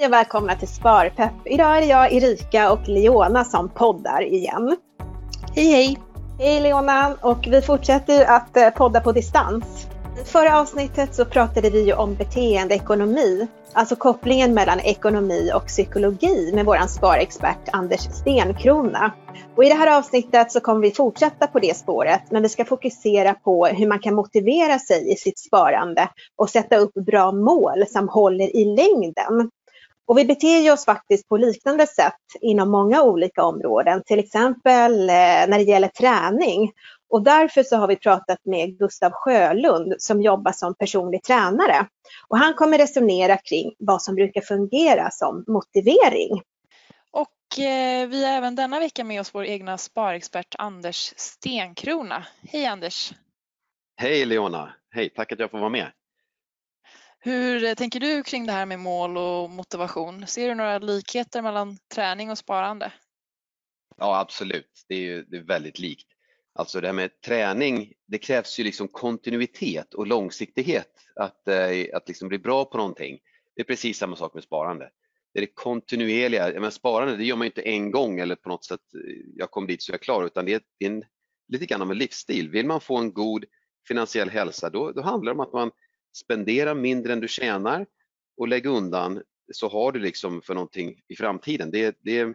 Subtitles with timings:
[0.00, 1.32] Hej och välkomna till Sparpepp.
[1.44, 4.76] Idag är det jag, Erika och Leona som poddar igen.
[5.54, 5.98] Hej hej!
[6.38, 7.16] Hej Leona!
[7.20, 9.86] Och vi fortsätter att eh, podda på distans.
[10.22, 16.52] I förra avsnittet så pratade vi ju om beteendeekonomi, alltså kopplingen mellan ekonomi och psykologi
[16.54, 19.12] med vår sparexpert Anders Stenkrona.
[19.56, 22.64] Och I det här avsnittet så kommer vi fortsätta på det spåret, men vi ska
[22.64, 27.84] fokusera på hur man kan motivera sig i sitt sparande och sätta upp bra mål
[27.88, 29.50] som håller i längden.
[30.10, 35.46] Och vi beter oss faktiskt på liknande sätt inom många olika områden, till exempel eh,
[35.48, 36.72] när det gäller träning.
[37.10, 41.86] Och därför så har vi pratat med Gustav Sjölund som jobbar som personlig tränare.
[42.28, 46.42] Och han kommer resonera kring vad som brukar fungera som motivering.
[47.10, 52.26] Och eh, vi har även denna vecka med oss vår egna sparexpert Anders Stenkrona.
[52.42, 53.12] Hej Anders!
[53.96, 54.74] Hej Leona!
[54.90, 55.92] Hej, tack att jag får vara med.
[57.22, 60.26] Hur eh, tänker du kring det här med mål och motivation?
[60.26, 62.92] Ser du några likheter mellan träning och sparande?
[63.96, 64.84] Ja, absolut.
[64.88, 66.06] Det är ju det är väldigt likt.
[66.54, 72.08] Alltså det här med träning, det krävs ju liksom kontinuitet och långsiktighet att, eh, att
[72.08, 73.18] liksom bli bra på någonting.
[73.56, 74.90] Det är precis samma sak med sparande.
[75.32, 78.48] Det är det kontinuerliga, men sparande det gör man ju inte en gång eller på
[78.48, 80.90] något sätt, eh, jag kom dit så jag är klar, utan det är, det är
[80.90, 81.04] en,
[81.48, 82.50] lite grann av en livsstil.
[82.50, 83.44] Vill man få en god
[83.88, 85.70] finansiell hälsa, då, då handlar det om att man
[86.16, 87.86] spendera mindre än du tjänar
[88.36, 89.22] och lägg undan
[89.52, 91.70] så har du liksom för någonting i framtiden.
[91.70, 92.34] Det, det är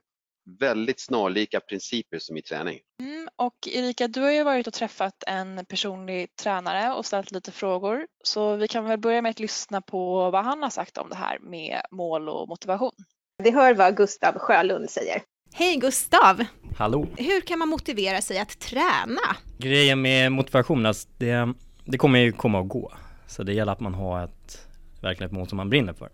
[0.59, 2.79] väldigt snarlika principer som i träning.
[2.99, 7.51] Mm, och Erika, du har ju varit och träffat en personlig tränare och ställt lite
[7.51, 8.07] frågor.
[8.23, 11.15] Så vi kan väl börja med att lyssna på vad han har sagt om det
[11.15, 12.93] här med mål och motivation.
[13.43, 15.21] Vi hör vad Gustav Sjölund säger.
[15.53, 16.45] Hej Gustav!
[16.77, 17.07] Hallå!
[17.17, 19.21] Hur kan man motivera sig att träna?
[19.57, 21.53] Grejen med motivation, alltså det,
[21.85, 22.91] det kommer ju komma och gå.
[23.27, 24.67] Så det gäller att man har ett
[25.01, 26.09] verkligen ett mål som man brinner för.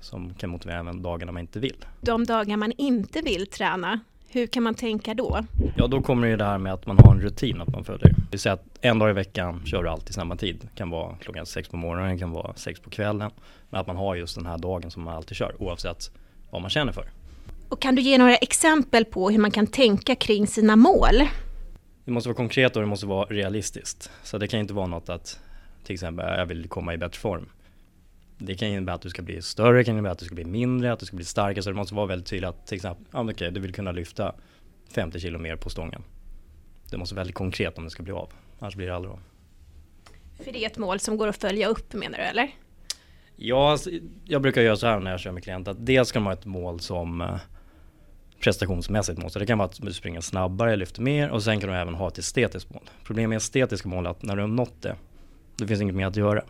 [0.00, 1.84] Som kan motivera även dagarna man inte vill.
[2.00, 5.44] De dagar man inte vill träna, hur kan man tänka då?
[5.76, 7.84] Ja, då kommer det ju det här med att man har en rutin att man
[7.84, 8.08] följer.
[8.08, 10.56] Det vill säga att en dag i veckan kör du alltid samma tid.
[10.60, 13.30] Det kan vara klockan sex på morgonen, det kan vara sex på kvällen.
[13.70, 16.10] Men att man har just den här dagen som man alltid kör oavsett
[16.50, 17.10] vad man känner för.
[17.68, 21.28] Och kan du ge några exempel på hur man kan tänka kring sina mål?
[22.04, 24.10] Det måste vara konkret och det måste vara realistiskt.
[24.22, 25.40] Så det kan inte vara något att
[25.88, 27.48] till exempel jag vill komma i bättre form.
[28.38, 30.92] Det kan innebära att du ska bli större, kan innebära att du ska bli mindre,
[30.92, 31.62] att du ska bli starkare.
[31.62, 33.92] Så det måste vara väldigt tydligt att till exempel, ja okej, okay, du vill kunna
[33.92, 34.34] lyfta
[34.90, 36.02] 50 kilo mer på stången.
[36.90, 39.20] Det måste vara väldigt konkret om det ska bli av, annars blir det aldrig av.
[40.44, 42.50] För det är ett mål som går att följa upp menar du eller?
[43.36, 43.90] Ja, alltså,
[44.24, 46.32] jag brukar göra så här när jag kör med klienter att dels ska man ha
[46.32, 47.36] ett mål som eh,
[48.40, 49.30] prestationsmässigt mål.
[49.30, 51.94] Så det kan vara att du springer snabbare, lyfter mer och sen kan du även
[51.94, 52.90] ha ett estetiskt mål.
[53.04, 54.96] Problemet med estetiska mål är att när du har nått det
[55.58, 56.42] det finns inget mer att göra.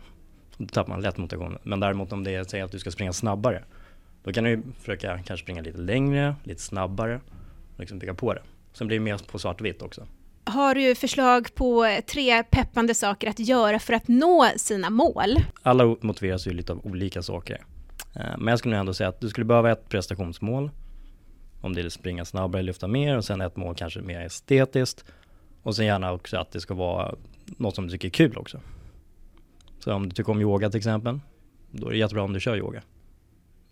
[0.57, 1.59] Då tappar man lätt motivationen.
[1.63, 3.63] Men däremot om det är säger att du ska springa snabbare.
[4.23, 7.21] Då kan du försöka kanske springa lite längre, lite snabbare
[7.73, 8.41] och liksom bygga på det.
[8.73, 10.07] Sen blir det mer på svartvitt också.
[10.43, 15.35] Har du förslag på tre peppande saker att göra för att nå sina mål?
[15.63, 17.61] Alla motiveras ju lite av olika saker.
[18.15, 20.71] Eh, men jag skulle ändå säga att du skulle behöva ett prestationsmål.
[21.61, 25.05] Om det är springa snabbare, lyfta mer och sen ett mål kanske mer estetiskt.
[25.63, 27.15] Och sen gärna också att det ska vara
[27.45, 28.59] något som du tycker är kul också.
[29.89, 31.19] Så om du tycker om yoga till exempel,
[31.71, 32.81] då är det jättebra om du kör yoga.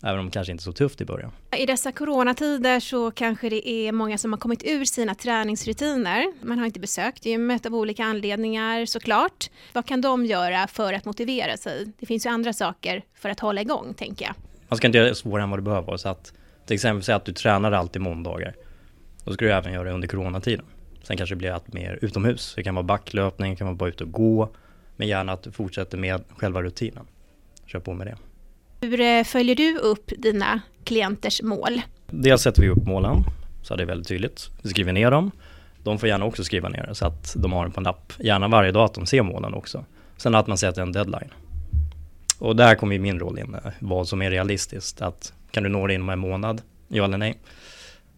[0.02, 1.30] Även om det kanske inte är så tufft i början.
[1.58, 6.32] I dessa coronatider så kanske det är många som har kommit ur sina träningsrutiner.
[6.42, 9.50] Man har inte besökt gymmet av olika anledningar såklart.
[9.72, 11.92] Vad kan de göra för att motivera sig?
[12.00, 14.34] Det finns ju andra saker för att hålla igång tänker jag.
[14.68, 15.98] Man ska inte göra det svårare än vad det behöver vara.
[15.98, 16.32] Så att
[16.66, 18.54] till exempel säga att du tränar alltid måndagar.
[19.24, 20.64] Då ska du även göra det under coronatiden.
[21.02, 22.52] Sen kanske det blir allt mer utomhus.
[22.56, 24.48] Det kan vara backlöpning, det kan vara bara ut och gå.
[24.98, 27.04] Men gärna att du fortsätter med själva rutinen.
[27.66, 28.16] Kör på med det.
[28.86, 31.80] Hur eh, följer du upp dina klienters mål?
[32.06, 33.24] Dels sätter vi upp målen,
[33.62, 34.50] så det är väldigt tydligt.
[34.62, 35.30] Vi skriver ner dem.
[35.82, 38.12] De får gärna också skriva ner det så att de har den på en lapp.
[38.18, 39.84] Gärna varje dag att de ser målen också.
[40.16, 41.30] Sen att man sätter en deadline.
[42.38, 45.02] Och där kommer ju min roll in, eh, vad som är realistiskt.
[45.02, 46.62] Att kan du nå det inom en månad?
[46.88, 47.38] Ja eller nej?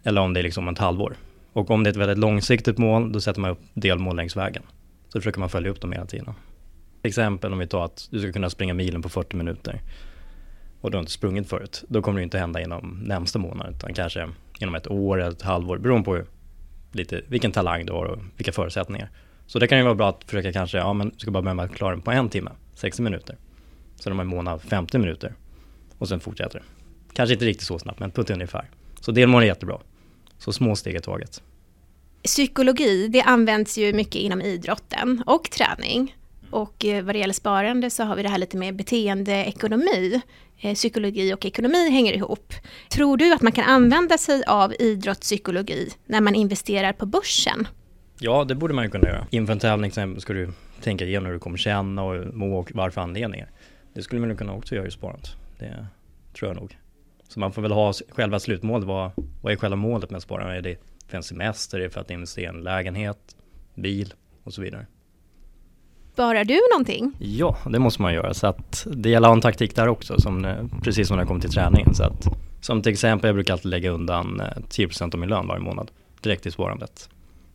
[0.02, 1.16] Eller om det är liksom ett halvår.
[1.52, 4.62] Och om det är ett väldigt långsiktigt mål, då sätter man upp delmål längs vägen.
[5.08, 6.34] Så försöker man följa upp dem hela tiden.
[7.02, 9.80] Exempel om vi tar att du ska kunna springa milen på 40 minuter
[10.80, 11.84] och du har inte sprungit förut.
[11.88, 15.42] Då kommer det inte hända inom närmsta månad utan kanske inom ett år eller ett
[15.42, 16.22] halvår beroende på
[16.92, 19.10] lite, vilken talang du har och vilka förutsättningar.
[19.46, 21.54] Så det kan ju vara bra att försöka kanske, ja men du ska bara börja
[21.54, 23.36] med att klara den på en timme, 60 minuter.
[23.96, 25.34] Sen om en månad 50 minuter
[25.98, 26.64] och sen fortsätter det.
[27.12, 28.70] Kanske inte riktigt så snabbt men på ett ungefär.
[29.00, 29.78] Så delmål är jättebra.
[30.38, 31.42] Så små steg i taget.
[32.22, 36.16] Psykologi, det används ju mycket inom idrotten och träning.
[36.50, 40.20] Och eh, vad det gäller sparande så har vi det här lite med beteendeekonomi.
[40.60, 42.52] Eh, psykologi och ekonomi hänger ihop.
[42.88, 47.68] Tror du att man kan använda sig av idrottspsykologi när man investerar på börsen?
[48.18, 49.26] Ja, det borde man ju kunna göra.
[49.30, 50.52] Inför en tävling ska du
[50.82, 53.50] tänka igenom hur du kommer känna och må och varför anledningar.
[53.94, 55.30] Det skulle man kunna också göra i sparandet.
[55.58, 55.86] Det
[56.38, 56.78] tror jag nog.
[57.28, 58.86] Så man får väl ha själva slutmålet.
[58.86, 59.10] Vad,
[59.42, 60.56] vad är själva målet med sparande?
[60.56, 60.76] Är det
[61.08, 61.78] för en semester?
[61.78, 63.36] Är det för att investera i en lägenhet?
[63.74, 64.14] Bil?
[64.44, 64.86] Och så vidare.
[66.20, 67.12] Sparar du någonting?
[67.18, 68.34] Ja, det måste man göra.
[68.34, 71.28] Så att det gäller att ha en taktik där också, som, precis som när det
[71.28, 71.94] kommer till träningen.
[71.94, 72.26] Så att,
[72.60, 75.90] som till exempel, jag brukar alltid lägga undan 10% eh, av min lön varje månad
[76.20, 77.08] direkt i sparandet.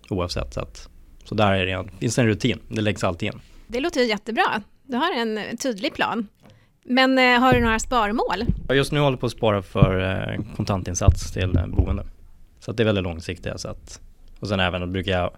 [0.09, 0.53] Oavsett.
[0.53, 0.89] Så, att,
[1.23, 3.39] så där är det, finns det en rutin, det läggs alltid in.
[3.67, 4.61] Det låter jättebra.
[4.83, 6.27] Du har en tydlig plan.
[6.83, 8.45] Men eh, har du några sparmål?
[8.69, 12.05] Just nu håller jag på att spara för eh, kontantinsats till eh, boende.
[12.59, 13.59] Så det är väldigt långsiktigt.
[13.59, 14.01] Så att,
[14.45, 15.31] och sen även brukar jag,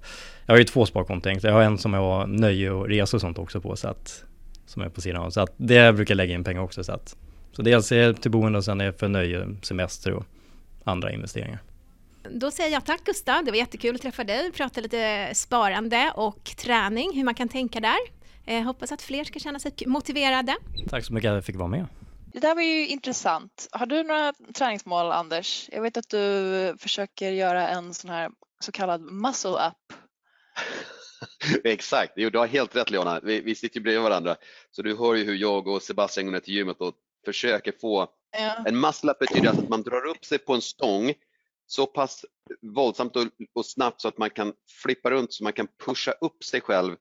[0.46, 1.40] jag har ju två sparkonton.
[1.42, 3.76] Jag har en som jag har nöje och resor och sånt också på.
[3.76, 4.24] Så att,
[4.66, 5.30] som är på sidan av.
[5.30, 6.84] Så att det brukar jag lägga in pengar också.
[6.84, 7.16] Så, att,
[7.52, 10.26] så dels är till boende och sen är för nöje, semester och
[10.84, 11.60] andra investeringar.
[12.32, 16.44] Då säger jag tack Gustav, det var jättekul att träffa dig, prata lite sparande och
[16.44, 17.98] träning, hur man kan tänka där.
[18.46, 20.56] Eh, hoppas att fler ska känna sig motiverade.
[20.90, 21.86] Tack så mycket att jag fick vara med.
[22.34, 23.68] Det där var ju intressant.
[23.72, 25.70] Har du några träningsmål Anders?
[25.72, 29.94] Jag vet att du försöker göra en sån här så kallad muscle up.
[31.64, 33.20] Exakt, jo, du har helt rätt Leona.
[33.24, 34.36] Vi, vi sitter ju bredvid varandra.
[34.72, 36.96] Så du hör ju hur jag och Sebastian går ner till gymmet och
[37.26, 38.64] försöker få ja.
[38.66, 41.14] En muscle up betyder att man drar upp sig på en stång
[41.68, 42.26] så pass
[42.62, 46.44] våldsamt och, och, snabbt så att man kan flippa runt så man kan pusha upp
[46.44, 46.96] sig själv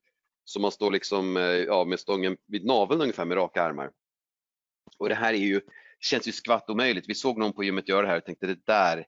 [0.45, 3.91] så man står liksom, eh, ja, med stången vid naveln ungefär med raka armar.
[4.99, 5.61] Och det här är ju,
[6.01, 7.09] känns ju skvatt omöjligt.
[7.09, 9.07] Vi såg någon på gymmet göra det här och tänkte det där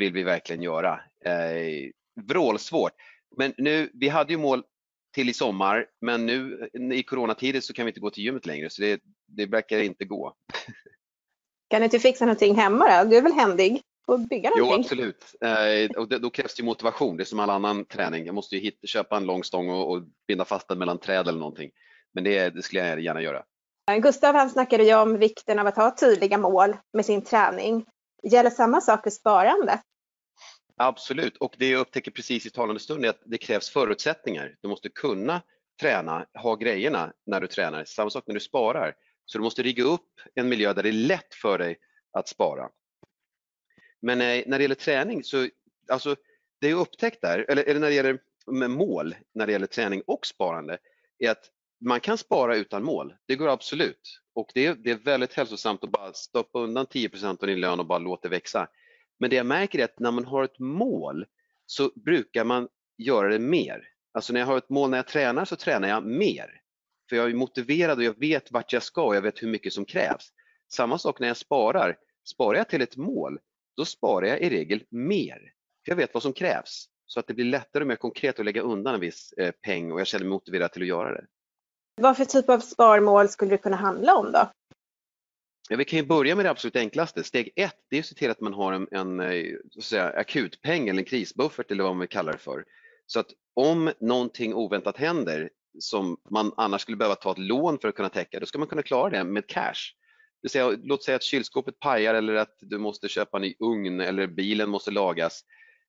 [0.00, 1.00] vill vi verkligen göra.
[1.24, 1.90] Eh,
[2.28, 2.92] vrålsvårt.
[3.36, 4.62] Men nu, vi hade ju mål
[5.14, 8.70] till i sommar men nu i coronatider så kan vi inte gå till gymmet längre
[8.70, 10.34] så det, det verkar inte gå.
[11.70, 13.10] Kan du inte fixa någonting hemma då?
[13.10, 13.82] Du är väl händig?
[14.10, 14.72] och bygga någonting?
[14.72, 15.34] Jo, absolut.
[15.40, 17.16] Eh, och det, då krävs det motivation.
[17.16, 18.26] Det är som all annan träning.
[18.26, 21.28] Jag måste ju hitta, köpa en lång stång och, och binda fast den mellan träd
[21.28, 21.70] eller någonting.
[22.14, 23.42] Men det, det skulle jag gärna göra.
[24.02, 27.84] Gustav han snackade ju om vikten av att ha tydliga mål med sin träning.
[28.22, 29.82] Gäller samma sak för sparande?
[30.76, 34.56] Absolut, och det jag upptäcker precis i talande stund är att det krävs förutsättningar.
[34.60, 35.42] Du måste kunna
[35.80, 37.84] träna, ha grejerna när du tränar.
[37.84, 38.94] Samma sak när du sparar.
[39.24, 41.78] Så du måste rigga upp en miljö där det är lätt för dig
[42.12, 42.68] att spara.
[44.02, 45.48] Men eh, när det gäller träning så,
[45.88, 46.16] alltså
[46.60, 48.18] det jag upptäckt där, eller, eller när det gäller
[48.68, 50.78] mål, när det gäller träning och sparande,
[51.18, 51.50] är att
[51.80, 53.14] man kan spara utan mål.
[53.26, 54.20] Det går absolut.
[54.40, 57.80] Och det är, det är väldigt hälsosamt att bara stoppa undan 10% av din lön
[57.80, 58.68] och bara låta det växa.
[59.18, 61.26] Men det jag märker är att när man har ett mål
[61.66, 63.88] så brukar man göra det mer.
[64.12, 66.60] Alltså när jag har ett mål när jag tränar så tränar jag mer.
[67.08, 69.72] För jag är motiverad och jag vet vart jag ska och jag vet hur mycket
[69.72, 70.32] som krävs.
[70.72, 71.98] Samma sak när jag sparar.
[72.24, 73.38] Sparar jag till ett mål
[73.76, 75.52] då sparar jag i regel mer.
[75.84, 78.44] För jag vet vad som krävs så att det blir lättare och mer konkret att
[78.44, 81.26] lägga undan en viss eh, peng och jag känner mig motiverad till att göra det.
[81.94, 84.50] Vad för typ av sparmål skulle det kunna handla om då?
[85.68, 87.24] Ja, vi kan ju börja med det absolut enklaste.
[87.24, 89.84] Steg ett det är att se till att man har en, en eh, så att
[89.84, 92.64] säga, akutpeng eller en krisbuffert eller vad man vill kalla det för.
[93.06, 97.88] Så att om någonting oväntat händer som man annars skulle behöva ta ett lån för
[97.88, 99.94] att kunna täcka, då ska man kunna klara det med cash
[100.42, 104.00] vill säga, låt säga att kylskåpet pajar eller att du måste köpa en ny ugn
[104.00, 105.44] eller bilen måste lagas.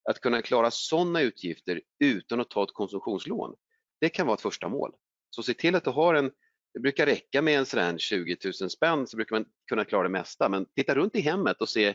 [0.09, 3.55] Att kunna klara sådana utgifter utan att ta ett konsumtionslån,
[4.01, 4.91] det kan vara ett första mål.
[5.35, 6.31] Så se till att du har en,
[6.73, 10.09] det brukar räcka med en sådär 20 000 spänn så brukar man kunna klara det
[10.09, 10.49] mesta.
[10.49, 11.93] Men titta runt i hemmet och se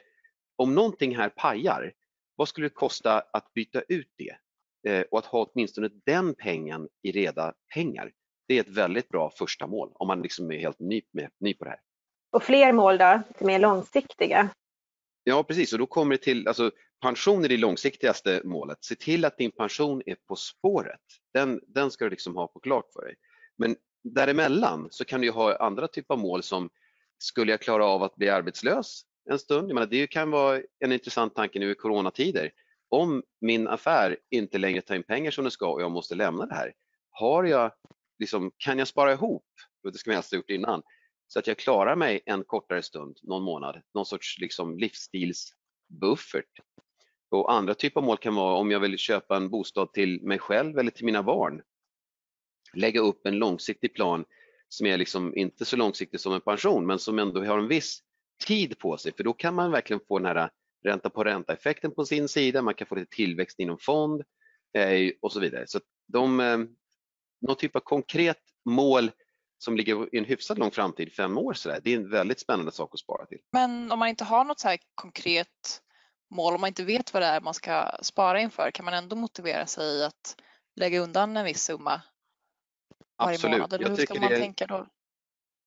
[0.57, 1.93] om någonting här pajar,
[2.37, 4.37] vad skulle det kosta att byta ut det?
[4.91, 8.13] Eh, och att ha åtminstone den pengen i reda pengar.
[8.49, 11.55] Det är ett väldigt bra första mål om man liksom är helt ny, med, ny
[11.55, 11.81] på det här.
[12.31, 14.49] Och fler mål då, lite mer långsiktiga?
[15.25, 16.71] Ja precis, och då kommer det till, alltså
[17.03, 18.85] pension är det långsiktigaste målet.
[18.85, 21.01] Se till att din pension är på spåret.
[21.33, 23.15] Den, den ska du liksom ha på klart för dig.
[23.59, 26.71] Men däremellan så kan du ha andra typer av mål som
[27.19, 29.71] skulle jag klara av att bli arbetslös en stund?
[29.71, 32.51] Jag menar, det kan vara en intressant tanke nu i coronatider.
[32.89, 36.47] Om min affär inte längre tar in pengar som den ska och jag måste lämna
[36.47, 36.73] det här,
[37.11, 37.73] har jag,
[38.19, 39.47] liksom, kan jag spara ihop,
[39.93, 40.83] det ska man helst ha gjort innan,
[41.29, 46.61] så att jag klarar mig en kortare stund, någon månad, någon sorts liksom livsstilsbuffert.
[47.31, 50.39] Och andra typer av mål kan vara om jag vill köpa en bostad till mig
[50.39, 51.63] själv eller till mina barn.
[52.73, 54.25] Lägga upp en långsiktig plan
[54.69, 58.03] som är liksom inte så långsiktig som en pension men som ändå har en viss
[58.47, 60.51] tid på sig för då kan man verkligen få den här
[60.85, 64.23] ränta på ränta-effekten på sin sida, man kan få lite tillväxt inom fond
[64.75, 65.65] eh, och så vidare.
[65.67, 66.59] Så de, eh,
[67.41, 69.11] någon typ av konkret mål
[69.59, 72.73] som ligger i en hyfsat lång framtid, fem år sådär, det är en väldigt spännande
[72.73, 73.39] sak att spara till.
[73.53, 75.83] Men om man inte har något så här konkret
[76.31, 79.17] mål, om man inte vet vad det är man ska spara inför, kan man ändå
[79.17, 80.37] motivera sig att
[80.77, 82.03] lägga undan en viss summa
[83.19, 83.53] varje Absolut.
[83.59, 83.73] månad?
[83.73, 84.87] Eller hur ska man det är- tänka då?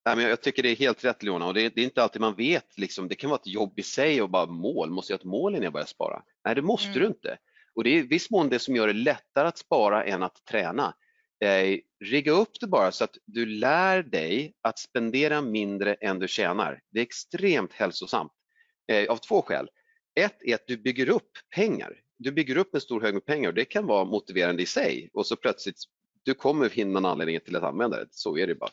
[0.06, 2.04] Nej, men jag tycker det är helt rätt Leona och det är, det är inte
[2.04, 5.14] alltid man vet, liksom, det kan vara ett jobb i sig och bara mål, måste
[5.14, 6.24] jag ha ett mål innan jag börjar spara?
[6.46, 7.00] Nej, det måste Mm.
[7.00, 7.38] du inte.
[7.76, 10.46] Och det är i viss mån det som gör det lättare att spara än att
[10.46, 10.94] träna.
[11.46, 16.28] Eh, rigga upp det bara så att du lär dig att spendera mindre än du
[16.28, 16.82] tjänar.
[16.92, 18.32] Det är extremt hälsosamt
[18.92, 19.68] eh, av två skäl.
[20.20, 21.94] Ett är att du bygger upp pengar.
[22.18, 25.10] Du bygger upp en stor hög med pengar och det kan vara motiverande i sig
[25.14, 25.78] och så plötsligt
[26.24, 28.08] du kommer finna en anledning till att använda det.
[28.12, 28.72] Så är det bara.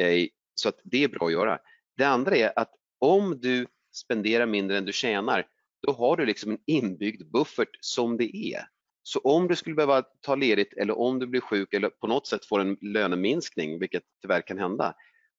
[0.00, 1.58] Eh, så att det är bra att göra.
[1.96, 5.46] Det andra är att om du spenderar mindre än du tjänar,
[5.86, 8.68] då har du liksom en inbyggd buffert som det är.
[9.02, 12.26] Så om du skulle behöva ta ledigt eller om du blir sjuk eller på något
[12.26, 14.94] sätt får en löneminskning, vilket tyvärr kan hända,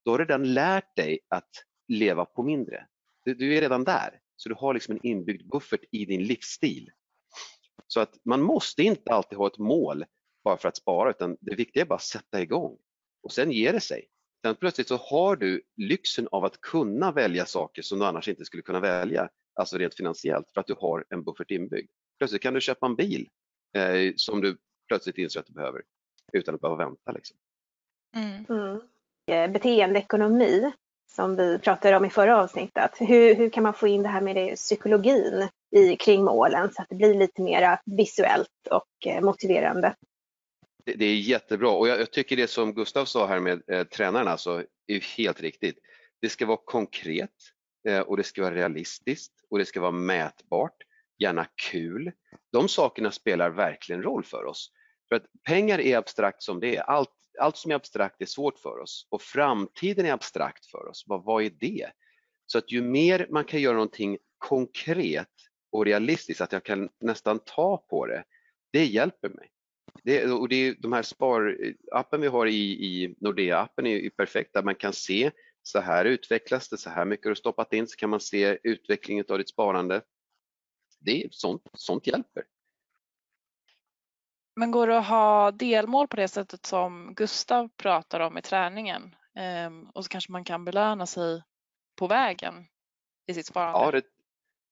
[0.05, 1.49] då har du redan lärt dig att
[1.87, 2.85] leva på mindre.
[3.25, 6.91] Du, du är redan där, så du har liksom en inbyggd buffert i din livsstil.
[7.87, 10.05] Så att man måste inte alltid ha ett mål
[10.47, 12.77] bara för att spara, utan det viktiga är bara att sätta igång
[13.23, 14.07] och sen ger det sig.
[14.45, 18.45] Sen plötsligt så har du lyxen av att kunna välja saker som du annars inte
[18.45, 21.89] skulle kunna välja, alltså rent finansiellt, för att du har en buffert inbyggd.
[22.17, 23.29] Plötsligt kan du köpa en bil
[23.75, 25.81] eh, som du plötsligt inser att du behöver
[26.33, 27.11] utan att behöva vänta.
[27.11, 27.37] Liksom.
[28.15, 28.45] Mm.
[28.49, 28.81] Mm.
[29.31, 30.71] Eh, Beteendeekonomi
[31.17, 32.91] som vi pratade om i förra avsnittet.
[32.99, 36.81] Hur, hur kan man få in det här med det, psykologin i, kring målen så
[36.81, 39.95] att det blir lite mer visuellt och eh, motiverande?
[40.87, 43.83] Det, det är jättebra och jag, jag tycker det som Gustav sa här med eh,
[43.83, 45.79] tränarna alltså, är helt riktigt.
[46.21, 47.31] Det ska vara konkret
[47.87, 50.75] eh, och det ska vara realistiskt och det ska vara mätbart,
[51.19, 52.11] gärna kul.
[52.51, 54.71] De sakerna spelar verkligen roll för oss.
[55.09, 56.81] För att pengar är abstrakt som det är.
[56.81, 61.03] Allt, allt som är abstrakt är svårt för oss och framtiden är abstrakt för oss.
[61.07, 61.91] Vad, vad är det?
[62.45, 65.33] Så att ju mer man kan göra någonting konkret
[65.71, 68.23] och realistiskt, att jag kan nästan ta på det,
[68.71, 69.51] det hjälper mig.
[70.03, 74.53] Det, och det är de här sparappen vi har i, i Nordea-appen är ju perfekt
[74.53, 75.31] där man kan se
[75.63, 78.57] så här utvecklas det, så här mycket har du stoppat in, så kan man se
[78.63, 80.01] utvecklingen av ditt sparande.
[80.99, 82.43] Det är, sånt, sånt hjälper.
[84.55, 89.15] Men går det att ha delmål på det sättet som Gustav pratar om i träningen?
[89.35, 91.43] Ehm, och så kanske man kan belöna sig
[91.95, 92.65] på vägen
[93.27, 93.79] i sitt sparande?
[93.79, 94.01] Ja, det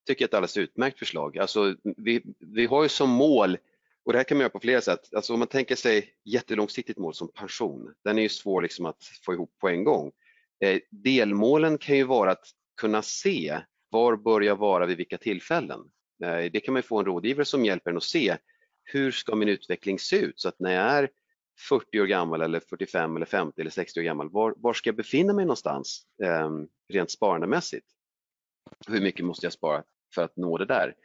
[0.06, 1.38] tycker jag är ett alldeles utmärkt förslag.
[1.38, 3.58] Alltså, vi, vi har ju som mål,
[4.06, 7.00] och det här kan man göra på flera sätt, alltså om man tänker sig jättelångsiktigt
[7.00, 10.12] mål som pension, den är ju svår liksom att få ihop på en gång.
[10.64, 12.46] Eh, delmålen kan ju vara att
[12.82, 13.60] kunna se
[13.90, 15.80] var bör jag vara vid vilka tillfällen.
[16.24, 18.38] Eh, det kan man ju få en rådgivare som hjälper en att se
[18.84, 21.10] hur ska min utveckling se ut så att när jag är
[21.70, 24.96] 40 år gammal eller 45 eller 50 eller 60 år gammal, var, var ska jag
[24.96, 26.50] befinna mig någonstans eh,
[26.94, 27.88] rent sparandemässigt?
[28.88, 29.84] Hur mycket måste jag spara
[30.16, 30.96] för att nå det där?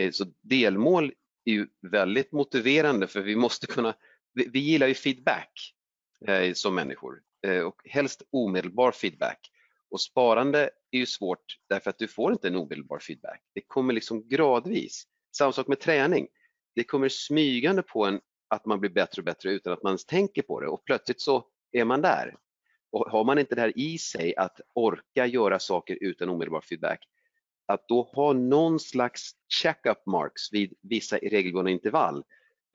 [0.00, 1.12] Eh, så delmål
[1.46, 3.94] är ju väldigt motiverande för vi måste kunna,
[4.34, 5.74] vi, vi gillar ju feedback
[6.26, 9.50] eh, som människor eh, och helst omedelbar feedback.
[9.90, 13.42] Och sparande är ju svårt därför att du får inte en omedelbar feedback.
[13.54, 15.04] Det kommer liksom gradvis.
[15.36, 16.28] Samma sak med träning.
[16.74, 20.04] Det kommer smygande på en att man blir bättre och bättre utan att man ens
[20.04, 22.36] tänker på det och plötsligt så är man där.
[22.92, 27.08] Och har man inte det här i sig att orka göra saker utan omedelbar feedback,
[27.66, 32.24] att då ha någon slags check-up marks vid vissa regelbundna intervall,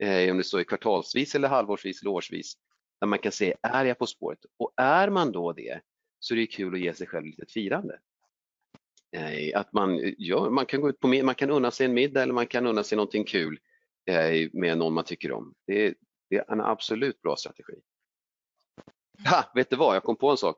[0.02, 2.54] eh, om det så är kvartalsvis eller halvårsvis eller årsvis,
[3.00, 4.38] där man kan se, är jag på spåret?
[4.58, 5.80] Och är man då det,
[6.18, 7.98] så är det kul att ge sig själv lite firande.
[9.16, 12.22] Eh, att man, ja, man kan gå ut på man kan unna sig en middag
[12.22, 13.58] eller man kan unna sig någonting kul
[14.06, 15.54] eh, med någon man tycker om.
[15.66, 15.94] Det är,
[16.30, 17.80] det är en absolut bra strategi.
[19.28, 20.56] Ha, vet du vad, jag kom på en sak.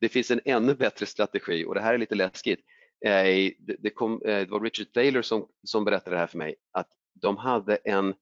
[0.00, 2.60] Det finns en ännu bättre strategi och det här är lite läskigt.
[3.04, 6.38] Eh, det, det, kom, eh, det var Richard Taylor som, som berättade det här för
[6.38, 8.14] mig, att de hade en,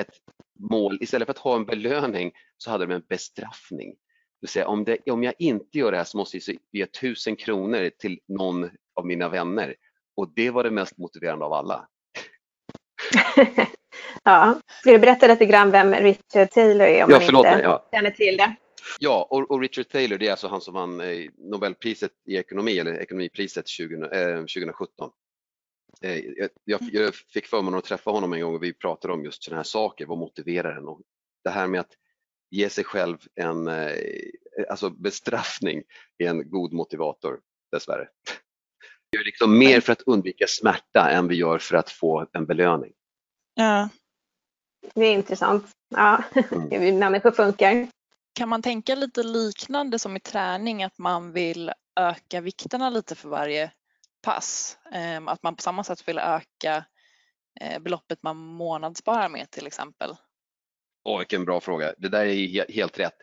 [0.00, 0.10] ett
[0.58, 3.90] mål, istället för att ha en belöning så hade de en bestraffning.
[3.90, 3.96] Det
[4.40, 7.36] vill säga, om, det, om jag inte gör det här så måste jag ge tusen
[7.36, 9.74] kronor till någon av mina vänner
[10.16, 11.88] och det var det mest motiverande av alla.
[14.24, 17.62] ja, ska du berätta lite grann vem Richard Taylor är om ja, man inte mig,
[17.62, 17.88] ja.
[17.92, 18.56] känner till det?
[18.98, 22.78] Ja, och, och, Richard Taylor det är alltså han som vann eh, Nobelpriset i ekonomi,
[22.78, 25.10] eller ekonomipriset 20, eh, 2017.
[26.02, 26.24] Eh,
[26.64, 29.58] jag, jag, fick förmånen att träffa honom en gång och vi pratade om just sådana
[29.58, 30.88] här saker, vad motiverar en?
[30.88, 31.00] Och
[31.44, 31.92] det här med att
[32.50, 33.96] ge sig själv en eh,
[34.70, 35.82] alltså bestraffning
[36.18, 37.40] är en god motivator,
[37.72, 38.08] dessvärre.
[39.10, 42.46] Vi gör liksom mer för att undvika smärta än vi gör för att få en
[42.46, 42.92] belöning.
[43.54, 43.88] Ja.
[44.94, 45.66] Det är intressant.
[45.88, 47.20] Ja, Mm.
[47.22, 47.88] på funkar.
[48.34, 53.28] Kan man tänka lite liknande som i träning att man vill öka vikterna lite för
[53.28, 53.72] varje
[54.22, 54.78] pass?
[54.92, 56.84] Ehm, att man på samma sätt vill öka
[57.60, 60.16] eh, beloppet man månadssparar med till exempel?
[61.04, 61.94] Åh, vilken bra fråga.
[61.98, 63.16] Det där är helt rätt.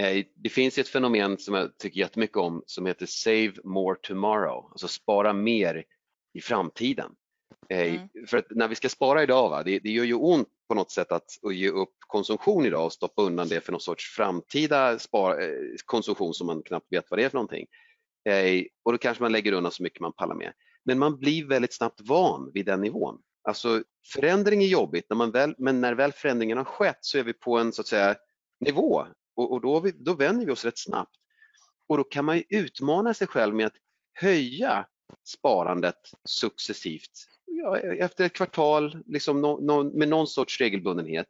[0.00, 4.68] Eh, det finns ett fenomen som jag tycker jättemycket om som heter Save More Tomorrow,
[4.70, 5.84] alltså spara mer
[6.34, 7.12] i framtiden.
[7.68, 8.08] Eh, mm.
[8.26, 10.90] För att när vi ska spara idag, va, det, det gör ju ont på något
[10.90, 15.40] sätt att, ge upp konsumtion idag och stoppa undan det för någon sorts framtida spar,
[15.40, 15.48] eh,
[15.84, 17.66] konsumtion som man knappt vet vad det är för någonting.
[18.28, 20.52] Eh, och då kanske man lägger undan så mycket man pallar med.
[20.84, 23.18] Men man blir väldigt snabbt van vid den nivån.
[23.42, 23.82] Alltså
[24.14, 27.32] förändring är jobbigt, när man väl, men när väl förändringen har skett så är vi
[27.32, 28.16] på en så att säga
[28.60, 29.06] nivå
[29.36, 31.16] och, och då, vi, då vänder vi oss rätt snabbt.
[31.88, 33.76] Och då kan man ju utmana sig själv med att
[34.12, 34.86] höja
[35.24, 37.10] sparandet successivt
[37.74, 41.26] efter ett kvartal liksom no, no, med någon sorts regelbundenhet.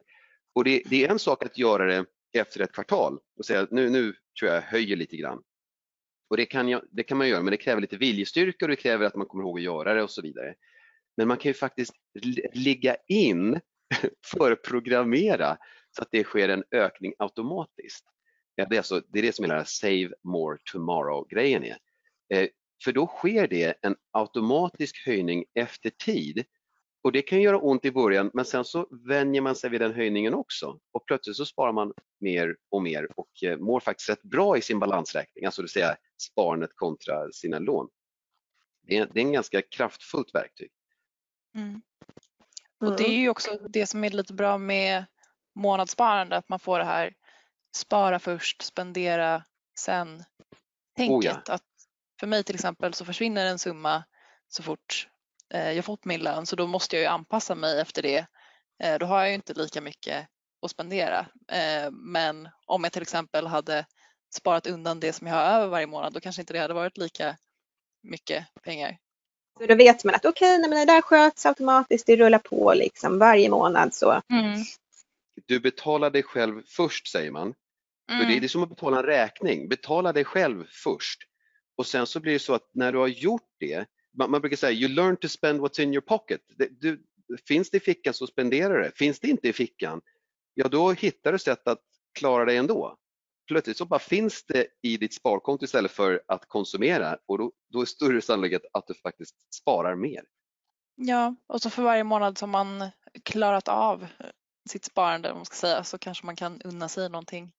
[0.53, 2.05] Och det, det, är en sak att göra det
[2.39, 5.43] efter ett kvartal och säga att nu, nu tror jag jag höjer lite grann.
[6.29, 8.75] Och det kan, jag, det kan man göra, men det kräver lite viljestyrka och det
[8.75, 10.55] kräver att man kommer ihåg att göra det och så vidare.
[11.17, 11.93] Men man kan ju faktiskt
[12.53, 13.59] ligga in,
[14.25, 15.57] förprogrammera
[15.91, 18.05] så att det sker en ökning automatiskt.
[18.55, 21.77] Det, är alltså, det är det som hela Save More Tomorrow-grejen är.
[22.33, 22.47] Eh,
[22.83, 26.45] för då sker det en automatisk höjning efter tid.
[27.03, 29.93] Och det kan göra ont i början men sen så vänjer man sig vid den
[29.93, 34.21] höjningen också och plötsligt så sparar man mer och mer och eh, mår faktiskt rätt
[34.21, 37.89] bra i sin balansräkning, alltså det vill säga sparandet kontra sina lån.
[38.87, 40.69] Det är, det är en ganska kraftfullt verktyg.
[41.55, 41.81] Mm.
[42.79, 45.05] Och det är ju också det som är lite bra med
[45.55, 47.13] månadssparande, att man får det här
[47.75, 49.43] spara först, spendera
[49.79, 50.23] sen
[50.95, 51.15] tänket.
[51.15, 51.53] Oh ja.
[51.53, 51.63] Att
[52.19, 54.03] för mig till exempel så försvinner en summa
[54.47, 55.07] så fort
[55.53, 58.25] eh, jag fått min lön så då måste jag ju anpassa mig efter det.
[58.83, 60.27] Eh, då har jag ju inte lika mycket
[60.61, 61.19] att spendera.
[61.51, 63.85] Eh, men om jag till exempel hade
[64.35, 66.97] sparat undan det som jag har över varje månad då kanske inte det hade varit
[66.97, 67.37] lika
[68.03, 68.97] mycket pengar.
[69.59, 73.19] Så då vet man att okej, okay, det där sköts automatiskt, det rullar på liksom
[73.19, 74.21] varje månad så.
[74.29, 74.63] Mm.
[75.45, 77.53] Du betalar dig själv först säger man.
[78.11, 78.27] Mm.
[78.27, 81.19] Det är som att betala en räkning, betala dig själv först.
[81.77, 83.85] Och sen så blir det så att när du har gjort det,
[84.17, 86.41] man, man brukar säga you learn to spend what's in your pocket.
[86.47, 87.03] Det, du,
[87.47, 88.91] finns det i fickan så spenderar det.
[88.95, 90.01] Finns det inte i fickan,
[90.53, 91.83] ja då hittar du sätt att
[92.19, 92.97] klara dig ändå.
[93.47, 97.81] Plötsligt så bara finns det i ditt sparkonto istället för att konsumera och då, då
[97.81, 100.23] är större sannolikhet att du faktiskt sparar mer.
[100.95, 102.89] Ja, och så för varje månad som man
[103.23, 104.07] klarat av
[104.69, 107.51] sitt sparande, om man ska säga, så kanske man kan unna sig någonting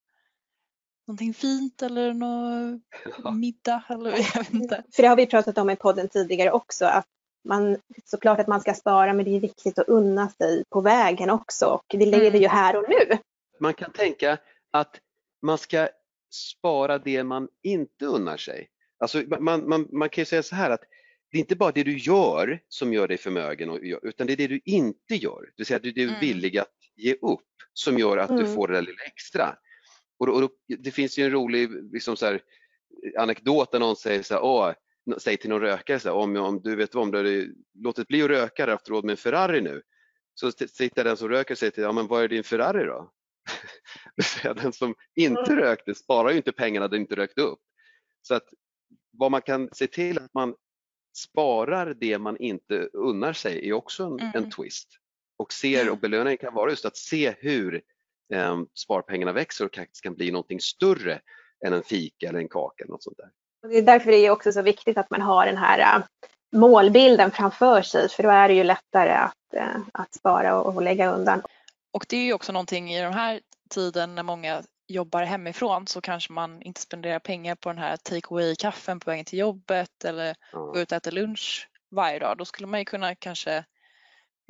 [1.09, 2.81] någonting fint eller någon
[3.25, 3.31] ja.
[3.31, 4.85] middag eller jag vet inte.
[4.93, 7.07] För det har vi pratat om i podden tidigare också att
[7.45, 11.31] man, såklart att man ska spara men det är viktigt att unna sig på vägen
[11.31, 12.43] också och vi lever mm.
[12.43, 13.19] ju här och nu.
[13.61, 14.39] Man kan tänka
[14.71, 15.01] att
[15.43, 15.89] man ska
[16.31, 18.69] spara det man inte unnar sig.
[19.01, 20.81] Alltså man, man, man kan ju säga så här att
[21.31, 23.71] det är inte bara det du gör som gör dig förmögen
[24.03, 26.21] utan det är det du inte gör, det vill säga det du är mm.
[26.21, 27.41] villig att ge upp
[27.73, 28.45] som gör att mm.
[28.45, 29.57] du får det där lilla extra.
[30.19, 32.43] Och, då, och då, det finns ju en rolig liksom så här,
[33.19, 34.73] anekdot där någon säger så här, Åh,
[35.19, 38.23] säger till någon rökare så här, om, om du vet om du hade låtit bli
[38.23, 39.83] att röka och haft råd med en Ferrari nu.
[40.35, 43.13] Så sitter den som röker och säger till ja men vad är din Ferrari då?
[44.63, 47.61] den som inte rökte sparar ju inte pengarna den inte rökte upp.
[48.23, 48.49] Så att
[49.11, 50.55] vad man kan se till att man
[51.17, 54.33] sparar det man inte unnar sig är också en, mm.
[54.35, 54.89] en twist.
[55.37, 57.83] Och ser och belöningen kan vara just att se hur
[58.35, 61.21] eh, sparpengarna växer och faktiskt kan bli någonting större
[61.67, 63.31] än en fika eller en kaka eller något sånt där.
[63.63, 66.05] Och det är därför det är också så viktigt att man har den här äh,
[66.57, 70.83] målbilden framför sig för då är det ju lättare att, äh, att spara och, och
[70.83, 71.43] lägga undan.
[71.93, 76.01] Och det är ju också någonting i den här tiden när många jobbar hemifrån så
[76.01, 80.25] kanske man inte spenderar pengar på den här take away-kaffen på vägen till jobbet eller
[80.25, 80.67] mm.
[80.67, 82.39] gå ut och äta lunch varje dag.
[82.39, 83.65] Då skulle man ju kunna kanske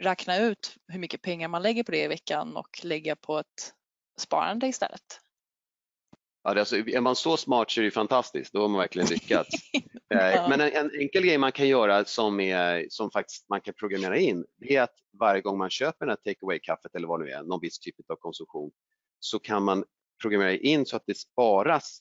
[0.03, 3.75] räkna ut hur mycket pengar man lägger på det i veckan och lägga på ett
[4.21, 5.21] sparande istället.
[6.43, 9.51] Ja, alltså, är man så smart så är det fantastiskt, då har man verkligen lyckats.
[10.15, 10.49] Eh, ja.
[10.49, 14.19] Men en, en, enkel grej man kan göra som, är, som faktiskt man kan programmera
[14.19, 17.27] in, det är att varje gång man köper den här take away-kaffet eller vad det
[17.27, 18.71] nu är, någon viss typ av konsumtion,
[19.19, 19.85] så kan man
[20.23, 22.01] programmera in så att det sparas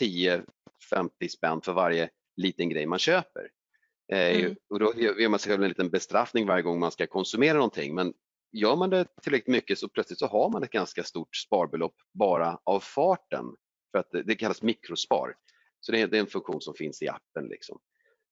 [0.00, 0.42] 10-50
[1.30, 3.50] spänn för varje liten grej man köper.
[4.12, 4.56] Eh, mm.
[4.70, 7.94] Och då ger man sig själv en liten bestraffning varje gång man ska konsumera någonting.
[7.94, 8.14] Men
[8.52, 12.58] gör man det tillräckligt mycket så plötsligt så har man ett ganska stort sparbelopp bara
[12.64, 13.44] av farten.
[13.90, 15.34] För att det kallas mikrospar.
[15.80, 17.78] Så det är, en funktion som finns i appen, liksom,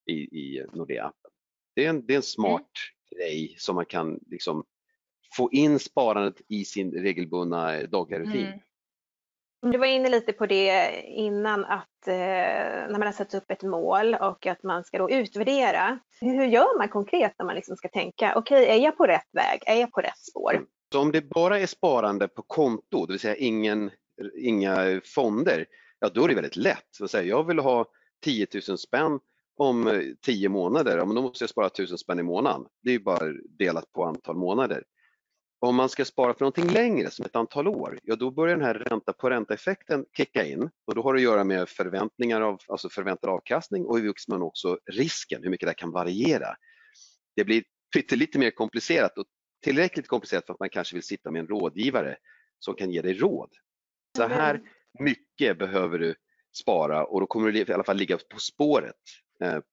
[0.06, 1.30] i, i Nordea-appen.
[1.74, 3.18] Det är en, det är en smart mm.
[3.18, 4.64] grej som man kan liksom,
[5.36, 8.46] få in sparandet i sin regelbundna dagliga rutin.
[8.46, 8.58] Mm.
[9.72, 13.62] Du var inne lite på det innan att eh, när man har satt upp ett
[13.62, 15.98] mål och att man ska då utvärdera.
[16.20, 19.28] Hur gör man konkret när man liksom ska tänka, okej okay, är jag på rätt
[19.32, 20.64] väg, är jag på rätt spår?
[20.92, 23.90] Så om det bara är sparande på konto, det vill säga ingen,
[24.38, 25.66] inga fonder,
[26.00, 26.88] ja då är det väldigt lätt.
[26.90, 27.86] Så att säga, jag vill ha
[28.24, 29.18] 10 000 spänn
[29.56, 32.66] om eh, 10 månader, ja, men då måste jag spara 1000 spänn i månaden.
[32.82, 34.82] Det är ju bara delat på antal månader.
[35.64, 38.64] Om man ska spara för någonting längre, som ett antal år, ja då börjar den
[38.64, 42.58] här ränta på ränta-effekten kicka in och då har det att göra med förväntningar av,
[42.68, 46.56] alltså förväntad avkastning och i vuxen också risken, hur mycket det kan variera.
[47.36, 47.64] Det blir
[48.10, 49.24] lite mer komplicerat och
[49.64, 52.16] tillräckligt komplicerat för att man kanske vill sitta med en rådgivare
[52.58, 53.50] som kan ge dig råd.
[54.16, 54.60] Så här
[54.98, 56.14] mycket behöver du
[56.62, 59.02] spara och då kommer du i alla fall ligga på spåret,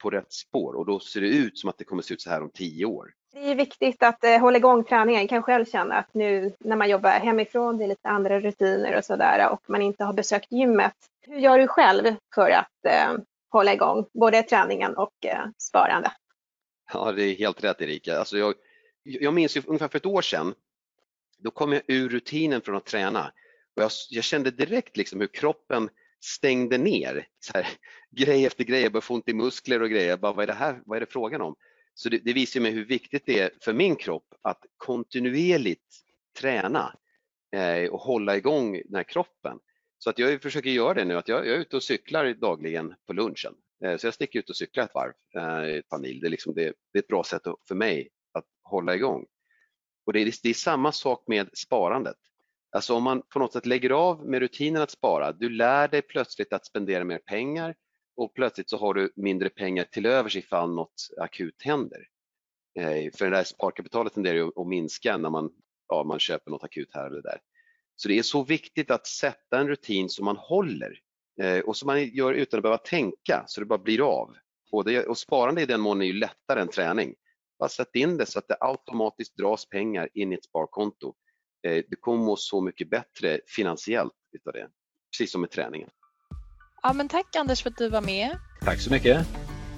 [0.01, 2.29] på rätt spår och då ser det ut som att det kommer se ut så
[2.29, 3.13] här om tio år.
[3.33, 5.21] Det är viktigt att eh, hålla igång träningen.
[5.21, 8.97] Jag kan själv känna att nu när man jobbar hemifrån, det är lite andra rutiner
[8.97, 10.93] och sådär och man inte har besökt gymmet.
[11.21, 16.11] Hur gör du själv för att eh, hålla igång både träningen och eh, sparande?
[16.93, 18.19] Ja, det är helt rätt Erika.
[18.19, 18.53] Alltså jag,
[19.03, 20.53] jag minns ju ungefär för ett år sedan,
[21.37, 23.31] då kom jag ur rutinen från att träna
[23.75, 25.89] och jag, jag kände direkt liksom hur kroppen
[26.23, 27.27] stängde ner.
[27.39, 27.67] Så här,
[28.11, 30.09] grej efter grej, jag började få ont i muskler och grejer.
[30.09, 30.81] Jag bara, vad är det här?
[30.85, 31.55] Vad är det frågan om?
[31.93, 35.95] Så det, det visar mig hur viktigt det är för min kropp att kontinuerligt
[36.39, 36.95] träna
[37.55, 39.59] eh, och hålla igång den här kroppen.
[39.97, 42.93] Så att jag försöker göra det nu, att jag, jag är ute och cyklar dagligen
[43.07, 43.53] på lunchen.
[43.85, 46.19] Eh, så jag sticker ut och cyklar ett varv, eh, ett par mil.
[46.19, 49.25] Det är, liksom, det, det är ett bra sätt för mig att hålla igång.
[50.05, 52.17] Och det är, det är samma sak med sparandet.
[52.71, 56.01] Alltså om man på något sätt lägger av med rutinen att spara, du lär dig
[56.01, 57.75] plötsligt att spendera mer pengar
[58.15, 62.07] och plötsligt så har du mindre pengar till övers ifall något akut händer.
[62.79, 65.51] Eh, för det där sparkapitalet tenderar ju att minska när man,
[65.87, 67.39] ja, man köper något akut här eller där.
[67.95, 70.99] Så det är så viktigt att sätta en rutin som man håller
[71.41, 74.35] eh, och som man gör utan att behöva tänka så det bara blir av.
[74.71, 77.15] Både, och sparande i den mån är ju lättare än träning.
[77.59, 81.13] Bara sätt in det så att det automatiskt dras pengar in i ett sparkonto.
[81.67, 84.67] Eh, du kommer må så mycket bättre finansiellt utav det,
[85.11, 85.89] precis som med träningen.
[86.83, 88.37] Ja, men tack Anders för att du var med.
[88.65, 89.27] Tack så mycket.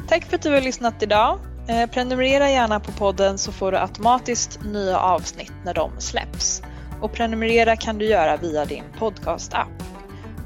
[0.08, 1.40] Tack för att du har lyssnat idag.
[1.70, 6.62] Eh, prenumerera gärna på podden så får du automatiskt nya avsnitt när de släpps.
[7.02, 9.84] Och prenumerera kan du göra via din podcast-app.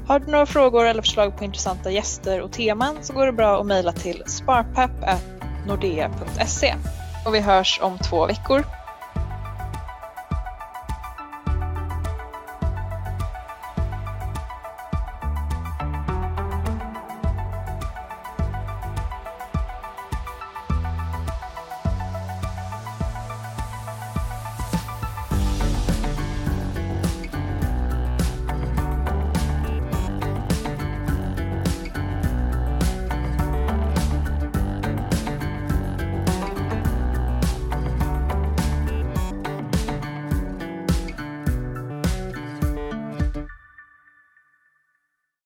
[0.06, 3.60] Har du några frågor eller förslag på intressanta gäster och teman så går det bra
[3.60, 6.74] att mejla till sparpepp.nordea.se.
[7.26, 8.64] Och vi hörs om två veckor.